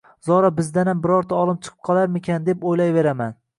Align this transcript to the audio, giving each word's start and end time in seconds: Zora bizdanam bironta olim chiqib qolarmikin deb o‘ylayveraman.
Zora 0.27 0.49
bizdanam 0.59 1.03
bironta 1.03 1.37
olim 1.41 1.59
chiqib 1.67 1.77
qolarmikin 1.91 2.51
deb 2.51 2.69
o‘ylayveraman. 2.73 3.41